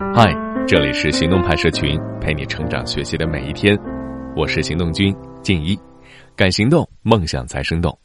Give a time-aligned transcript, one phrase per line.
[0.00, 0.32] 嗨，
[0.64, 3.76] 这里是行动派社群，陪你成长学习的每一天。
[4.36, 5.76] 我是行动君静一，
[6.36, 7.98] 敢行动，梦想才生动。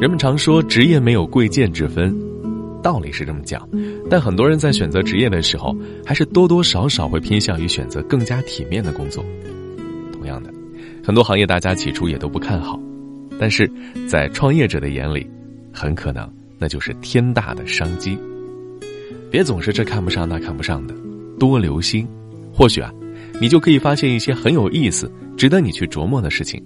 [0.00, 2.16] 人们常说职业没有贵贱之分，
[2.80, 3.68] 道理是这么讲，
[4.08, 5.76] 但很多人在选择职业的时候，
[6.06, 9.24] 还是多多少少会偏向于选择更加体面的工作。
[10.12, 10.54] 同样的，
[11.04, 12.78] 很多行业大家起初也都不看好，
[13.36, 13.68] 但是
[14.08, 15.28] 在创业者的眼里，
[15.72, 16.32] 很可能。
[16.62, 18.16] 那就是天大的商机。
[19.32, 20.94] 别总是这看不上那看不上的，
[21.36, 22.06] 多留心，
[22.54, 22.88] 或许啊，
[23.40, 26.62] 你就可以发现一些很有意思、值得你去琢磨的事情。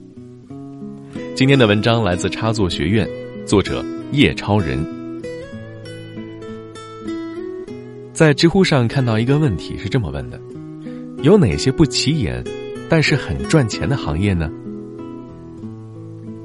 [1.35, 3.09] 今天的文章来自插座学院，
[3.47, 3.83] 作者
[4.13, 4.85] 叶超人。
[8.13, 10.39] 在知乎上看到一个问题是这么问的：
[11.23, 12.45] 有哪些不起眼，
[12.87, 14.51] 但是很赚钱的行业呢？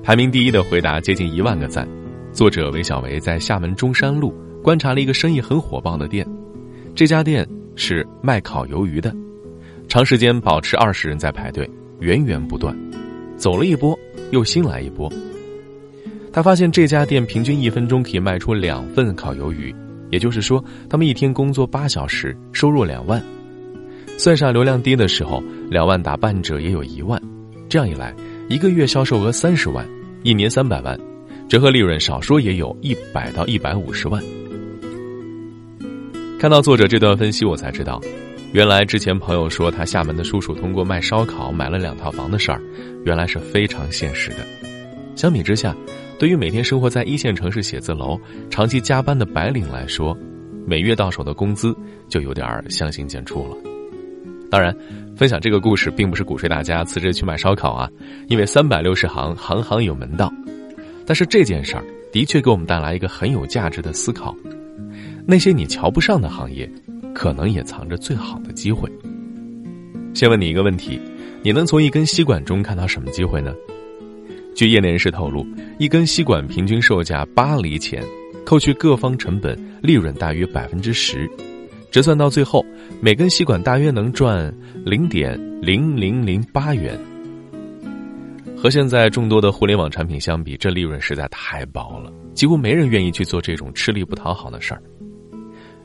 [0.03, 1.85] 排名第一的回答接近一万个赞。
[2.33, 6.25] 作者韦小维在厦门中山路观察了一个生意很火爆的店，
[6.95, 9.13] 这家店是卖烤鱿鱼的，
[9.89, 12.75] 长时间保持二十人在排队，源源不断，
[13.35, 13.97] 走了一波
[14.31, 15.11] 又新来一波。
[16.31, 19.75] 他发现这家店平均一分钟可以卖出两份烤鱿鱼，
[20.09, 23.21] 也就是说，他们一天工作八小时，收入两万，
[24.17, 27.21] 算上流量低的时候，两万打半折也有一万，
[27.67, 28.15] 这样一来，
[28.47, 29.85] 一个月销售额三十万，
[30.23, 30.97] 一年三百万。
[31.51, 34.23] 折合利润少说也有一百到一百五十万。
[36.39, 37.99] 看到作者这段分析，我才知道，
[38.53, 42.61] 原来之前朋友说他厦门的叔叔通过卖烧烤买了两套房的事儿，
[43.03, 44.37] 原来是非常现实的。
[45.13, 45.75] 相比之下，
[46.17, 48.17] 对于每天生活在一线城市写字楼、
[48.49, 50.17] 长期加班的白领来说，
[50.65, 51.75] 每月到手的工资
[52.07, 53.57] 就有点相形见绌了。
[54.49, 54.73] 当然，
[55.17, 57.89] 分享这个故事并不是鼓吹大家辞职去卖烧烤啊，
[58.29, 60.31] 因为三百六十行，行行有门道。
[61.11, 64.33] 但是这件事儿的确给我们带来一个很有价值的思考：
[65.27, 66.71] 那些你瞧不上的行业，
[67.13, 68.89] 可能也藏着最好的机会。
[70.13, 70.97] 先问你一个问题：
[71.43, 73.53] 你能从一根吸管中看到什么机会呢？
[74.55, 75.45] 据业内人士透露，
[75.79, 78.01] 一根吸管平均售价八厘钱，
[78.45, 81.29] 扣去各方成本，利润大约百分之十，
[81.91, 82.65] 折算到最后，
[83.01, 84.49] 每根吸管大约能赚
[84.85, 86.97] 零点零零零八元。
[88.61, 94.83] 和现在众多的互联网产品相比，这利润实在太薄了，几乎没人愿意去做这种吃力不讨好的事儿。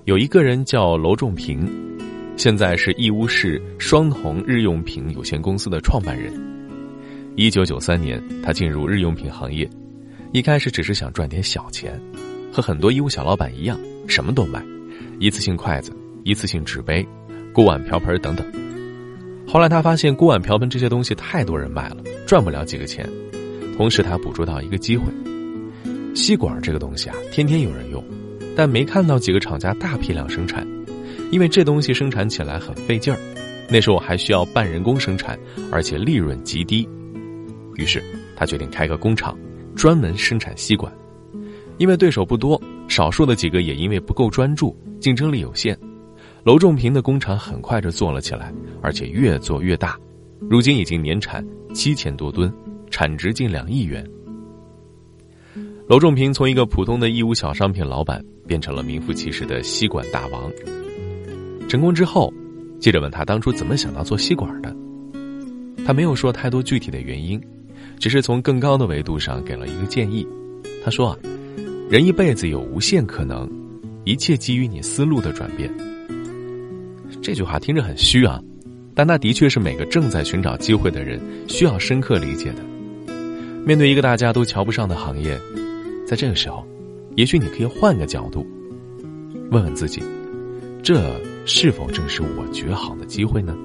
[0.05, 1.67] 有一个人叫娄仲平，
[2.37, 6.31] 现在是义乌市双虹日用品有限公司的创办人。
[7.35, 9.67] 一九九三年，他进入日用品行业，
[10.35, 11.99] 一开始只是想赚点小钱，
[12.53, 14.63] 和很多义乌小老板一样，什么都卖，
[15.19, 17.09] 一次性筷子、一次性纸杯、
[17.55, 18.47] 锅碗瓢盆等等。
[19.47, 23.09] 后来他发现锅碗瓢盆这些东西太多人卖了，赚不了几个钱。
[23.77, 25.05] 同时他捕捉到一个机会，
[26.15, 28.03] 吸管这个东西啊，天天有人用，
[28.57, 30.67] 但没看到几个厂家大批量生产，
[31.31, 33.21] 因为这东西生产起来很费劲儿。
[33.69, 35.39] 那时候还需要半人工生产，
[35.71, 36.89] 而且利润极低。
[37.75, 38.03] 于是
[38.35, 39.37] 他决定开个工厂，
[39.75, 40.93] 专门生产吸管。
[41.79, 45.79] 因为对手不多，少数的几个也因为不够专注，竞争力有限。
[46.47, 49.99] 娄仲平的工厂很快就做了起来，而且越做越大，
[50.49, 52.49] 如今已经年产七千多吨，
[52.89, 54.09] 产值近两亿元。
[55.89, 60.49] 娄仲平从一个普通的义乌小商品老板，变成了名副其实的吸管大王。
[61.69, 62.33] 成功之后，
[62.79, 64.73] 记者问他当初怎么想到做吸管的，
[65.85, 67.43] 他没有说太多具体的原因，
[67.99, 70.25] 只是从更高的维度上给了一个建议。
[70.85, 71.19] 他说啊，
[71.91, 73.51] 人一辈子有无限可能，
[74.05, 75.69] 一切基于你思路的转变。
[77.27, 78.41] 这句话听着很虚啊，
[78.95, 82.63] 但那的确是每个正在寻找机会的人需要深刻理解的。
[83.65, 85.37] 面对一个大家都瞧不上的行业，
[86.07, 86.65] 在这个时候，
[87.17, 88.47] 也许你可以换个角度，
[89.51, 90.01] 问问自己：
[90.85, 93.57] 这是否正是我绝好的机会呢？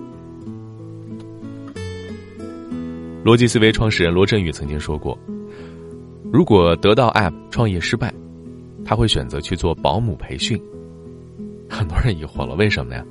[3.23, 5.15] 逻辑思维创始人罗振宇曾经说过
[6.33, 8.11] ：“如果得到 App 创业失败，
[8.83, 10.59] 他会选择去做保姆培训。”
[11.69, 13.05] 很多人疑惑了，为什么呀？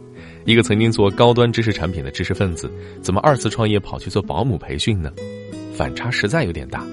[0.51, 2.69] 一个曾经做高端知识产品的知识分子，
[3.01, 5.13] 怎么二次创业跑去做保姆培训呢？
[5.77, 6.85] 反差实在有点大。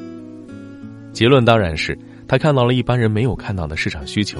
[1.11, 4.37] 结论当然是他看到了一般人没有看到的市场需求。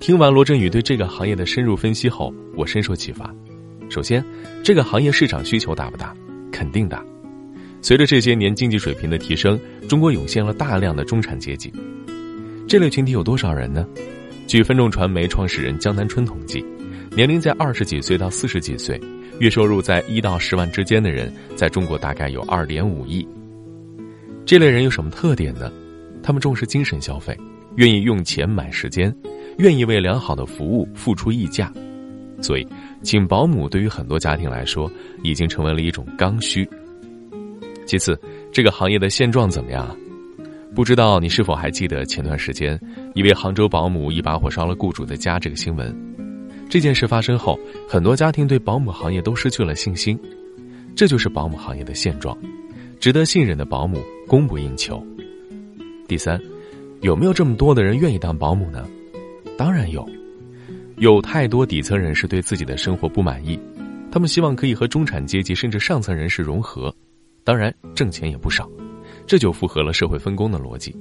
[0.00, 3.32] 听完罗振宇对这个行业的深入分析后，我深受启发。
[3.88, 4.24] 首先，
[4.60, 6.12] 这个行业市场需求大不大？
[6.50, 7.04] 肯定大。
[7.80, 9.56] 随着这些年经济水平的提升，
[9.88, 11.72] 中国涌现了大量的中产阶级。
[12.66, 13.86] 这类群体有多少人呢？
[14.48, 16.64] 据分众传媒创始人江南春统计。
[17.16, 19.00] 年龄在二十几岁到四十几岁，
[19.40, 23.26] 月收入在一到十万之间的人，在中国大概有二点五亿。
[24.44, 25.72] 这类人有什么特点呢？
[26.22, 27.34] 他们重视精神消费，
[27.76, 29.10] 愿意用钱买时间，
[29.56, 31.72] 愿意为良好的服务付出溢价，
[32.42, 32.68] 所以
[33.02, 34.92] 请保姆对于很多家庭来说
[35.22, 36.68] 已经成为了一种刚需。
[37.86, 38.20] 其次，
[38.52, 39.96] 这个行业的现状怎么样？
[40.74, 42.78] 不知道你是否还记得前段时间
[43.14, 45.96] 一位杭州保姆一把火烧了雇主的家这个新闻？
[46.68, 47.58] 这件事发生后，
[47.88, 50.18] 很多家庭对保姆行业都失去了信心。
[50.94, 52.36] 这就是保姆行业的现状，
[52.98, 55.04] 值得信任的保姆供不应求。
[56.08, 56.40] 第三，
[57.02, 58.88] 有没有这么多的人愿意当保姆呢？
[59.58, 60.08] 当然有，
[60.96, 63.58] 有太多底层人士对自己的生活不满意，
[64.10, 66.94] 他们希望可以和中产阶级甚至上层人士融合，
[67.44, 68.68] 当然挣钱也不少，
[69.26, 70.96] 这就符合了社会分工的逻辑。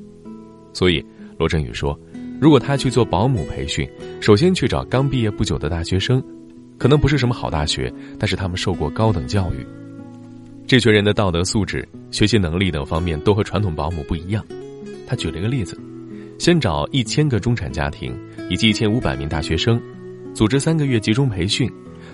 [0.74, 1.04] 所以
[1.38, 1.98] 罗振宇说，
[2.40, 3.90] 如果他去做保姆培训，
[4.22, 6.22] 首先去找刚毕业不久的大学生，
[6.78, 9.66] 可能不是什么好大学，但是他们受过高等教育。
[10.68, 14.44] 这群人的道德素质、学习能力等方面都和传统保姆不一样。
[15.08, 15.78] 他举了一个例子：
[16.38, 18.14] 先找一千个中产家庭
[18.50, 19.82] 以及一千五百名大学生，
[20.34, 21.72] 组织三个月集中培训，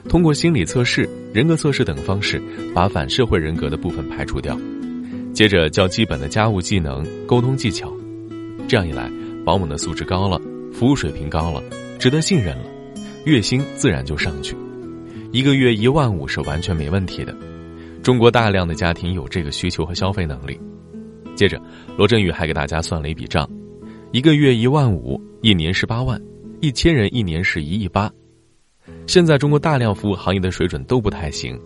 [0.07, 2.41] 通过心理测试、人格测试等方式，
[2.73, 4.59] 把反社会人格的部分排除掉。
[5.33, 7.91] 接着教基本的家务技能、沟通技巧。
[8.67, 9.09] 这样一来，
[9.43, 10.39] 保姆的素质高了，
[10.71, 11.63] 服务水平高了，
[11.97, 12.65] 值得信任了，
[13.25, 14.55] 月薪自然就上去。
[15.31, 17.35] 一个月一万五是完全没问题的。
[18.03, 20.59] 中国大量的家庭有这个需求和消费能力。
[21.35, 21.59] 接着，
[21.97, 23.49] 罗振宇还给大家算了一笔账：
[24.11, 26.21] 一个月一万五，一年十八万，
[26.59, 28.11] 一千人一年是一亿八。
[29.07, 31.59] 现在中国大量服务行业的水准都不太行，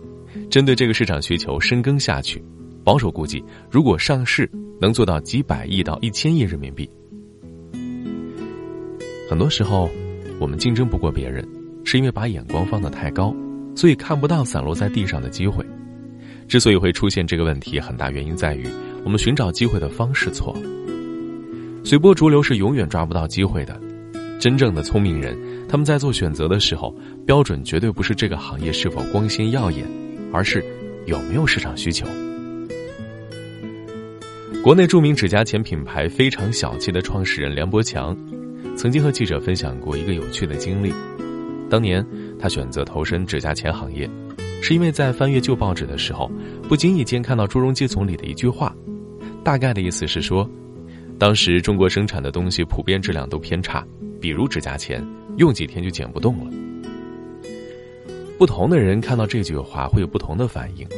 [0.48, 2.42] 针对这个市场需求深耕下去，
[2.84, 4.50] 保守估计，如果上市
[4.80, 6.88] 能做到几百亿到一千亿人民币。
[9.28, 9.90] 很多时候，
[10.38, 11.46] 我们竞争不过别人，
[11.84, 13.34] 是因为把眼光放得太高，
[13.74, 15.66] 所以看不到散落在地上的机会。
[16.46, 18.64] 之所以会出现这个问题，很大原因在于
[19.04, 20.60] 我们寻找机会的方式错了。
[21.84, 23.80] 随波逐流是永远抓不到机会的。
[24.38, 25.36] 真正的聪明人，
[25.68, 26.94] 他们在做选择的时候，
[27.26, 29.84] 标准绝对不是这个行业是否光鲜耀眼，
[30.32, 30.64] 而是
[31.06, 32.06] 有没有市场需求。
[34.62, 38.16] 国内著名指甲钳品牌非常小气的创始人梁博强，
[38.76, 40.92] 曾经和记者分享过一个有趣的经历。
[41.68, 42.04] 当年
[42.38, 44.08] 他选择投身指甲钳行业。
[44.62, 46.30] 是因为在翻阅旧报纸的时候，
[46.66, 48.74] 不经意间看到朱镕基总理的一句话，
[49.44, 50.48] 大概的意思是说，
[51.18, 53.86] 当时中国生产的东西普遍质量都偏差，
[54.18, 55.06] 比如指甲钳，
[55.36, 56.50] 用几天就剪不动了。
[58.38, 60.88] 不同的人看到这句话会有不同的反应，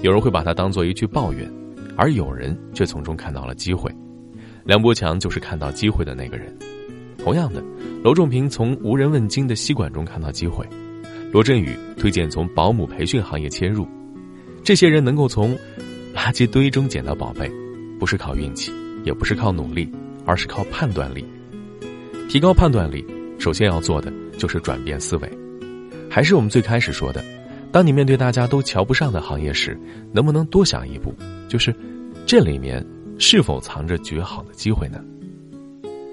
[0.00, 1.52] 有人会把它当做一句抱怨，
[1.96, 3.92] 而有人却从中看到了机会。
[4.64, 6.56] 梁博强就是看到机会的那个人。
[7.18, 7.62] 同样的，
[8.02, 10.66] 娄仲平从无人问津的吸管中看到机会。
[11.30, 13.86] 罗振宇推荐从保姆培训行业切入，
[14.64, 15.54] 这些人能够从
[16.14, 17.50] 垃圾堆中捡到宝贝，
[17.98, 18.72] 不是靠运气，
[19.04, 19.90] 也不是靠努力，
[20.24, 21.22] 而是靠判断力。
[22.30, 23.04] 提高判断力，
[23.38, 25.30] 首先要做的就是转变思维。
[26.08, 27.22] 还是我们最开始说的，
[27.70, 29.78] 当你面对大家都瞧不上的行业时，
[30.12, 31.14] 能不能多想一步，
[31.46, 31.74] 就是
[32.24, 32.82] 这里面
[33.18, 35.04] 是否藏着绝好的机会呢？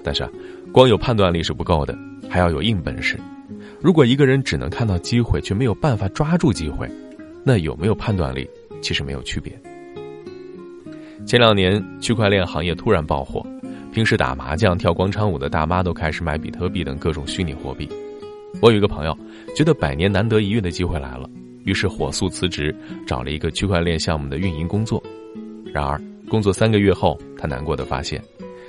[0.04, 0.30] 但是啊，
[0.76, 1.96] 光有判断力是不够的，
[2.28, 3.18] 还要有硬本事。
[3.80, 6.86] 如果一个人只能看到机会，却没有办法抓住机会，
[7.42, 8.46] 那有没有判断力
[8.82, 9.50] 其实没有区别。
[11.24, 13.42] 前两年区块链行业突然爆火，
[13.90, 17.88] 平时打麻将、跳广场舞的大妈都开始买比特币等各种虚拟货币。
[18.60, 19.16] 我有一个朋友，
[19.56, 21.26] 觉得百年难得一遇的机会来了，
[21.64, 25.02] 于是火速辞职，找了一个区块链项目的运营工作。
[25.72, 28.22] 然而工作三个月后，他难过的发现，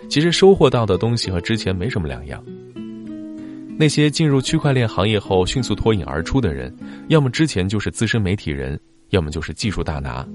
[0.10, 2.44] 其实收获到的东西和之前没什么两样。
[3.80, 6.76] 那些进入区块链行业后迅速脱颖而出的人，
[7.10, 10.28] 要么之前就是资深媒体人，要么就是技术大拿。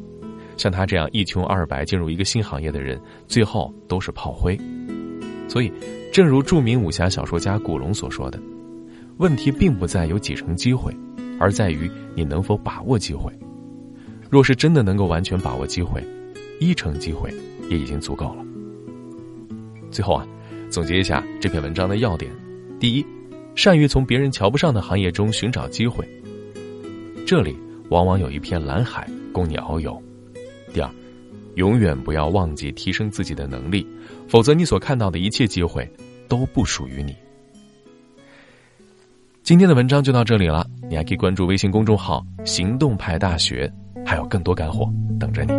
[0.57, 4.57] 像他这样一穷二白进入一个新行业的人，最后都是炮灰。
[5.49, 5.73] 所以，
[6.13, 8.39] 正如著名武侠小说家古龙所说的
[9.19, 10.95] ：“问题并不在有几成机会，
[11.41, 13.33] 而在于你能否把握机会。
[14.31, 16.03] 若是真的能够完全把握机会，
[16.61, 17.29] 一成机会
[17.69, 18.45] 也已经足够了。”
[19.93, 20.27] 最后啊，
[20.69, 22.33] 总结一下这篇文章的要点：
[22.81, 23.07] 第一。
[23.55, 26.09] 善于从别人瞧不上的行业中寻找机会，
[27.27, 27.55] 这里
[27.91, 30.03] 往往有一片蓝海供你遨游。
[30.73, 30.91] 第二，
[31.57, 33.87] 永远不要忘记提升自己的能力，
[34.27, 35.87] 否则你所看到的一切机会
[36.29, 37.15] 都不属于你。
[39.43, 43.71] 今天的文章就到这里了，你还可以关注微信公众号“行动派大学”，
[44.03, 45.53] 还有更多干货等着你。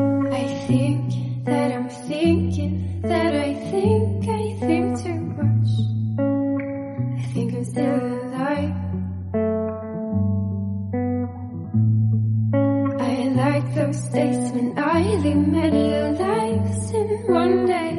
[13.93, 17.92] Statesmen, I leave many lives in one day.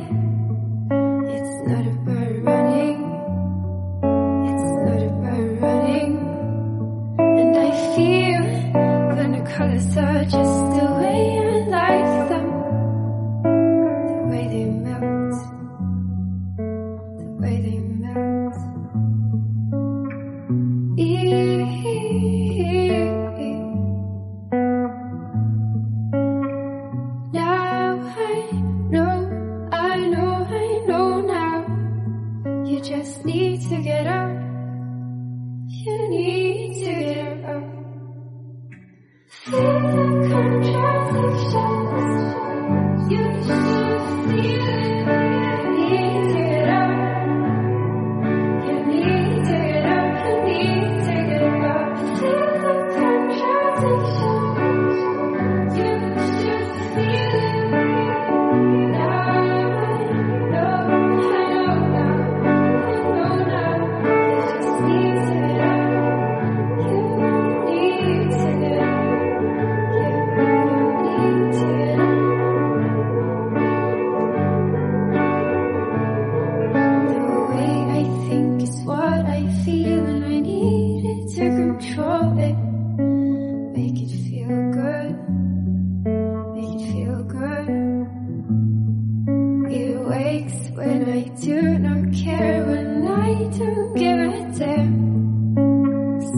[92.23, 94.95] care when I don't give a damn.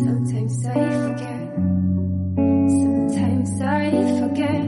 [0.05, 0.73] Sometimes I
[1.05, 1.43] forget.
[2.81, 3.91] Sometimes I
[4.21, 4.63] forget.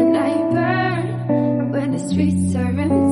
[0.00, 3.05] And I burn when the streets are empty.